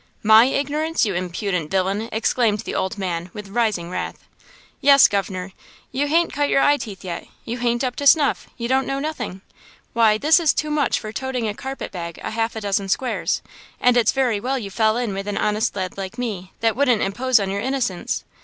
[0.23, 4.25] "My ignorance, you impudent villain!" exclaimed the old man, with rising wrath.
[4.79, 5.51] "Yes, governor;
[5.91, 7.27] you hain't cut your eye teeth yet!
[7.45, 8.47] you hain't up to snuff!
[8.57, 9.41] you don't know nothing!
[9.93, 13.43] Why, this is too much for toting a carpet bag a half a dozen squares;
[13.79, 17.03] and it's very well you fell in with a honest lad like me, that wouldn't
[17.03, 18.23] impose on your innocence.